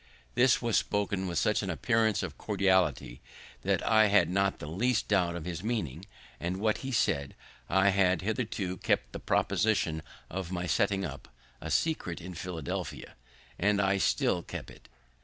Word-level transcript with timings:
This 0.33 0.63
was 0.63 0.77
spoken 0.77 1.27
with 1.27 1.37
such 1.37 1.61
an 1.61 1.69
appearance 1.69 2.23
of 2.23 2.35
cordiality, 2.39 3.21
that 3.61 3.85
I 3.85 4.07
had 4.07 4.31
not 4.31 4.57
the 4.57 4.65
least 4.65 5.07
doubt 5.07 5.35
of 5.35 5.45
his 5.45 5.63
meaning 5.63 6.05
what 6.39 6.79
he 6.79 6.91
said. 6.91 7.35
I 7.69 7.89
had 7.89 8.23
hitherto 8.23 8.77
kept 8.77 9.11
the 9.11 9.19
proposition 9.19 10.01
of 10.27 10.51
my 10.51 10.65
setting 10.65 11.05
up, 11.05 11.27
a 11.61 11.69
secret 11.69 12.19
in 12.19 12.33
Philadelphia, 12.33 13.13
and 13.59 13.79
I 13.79 13.99
still 13.99 14.41
kept 14.41 14.71
it. 14.71 14.89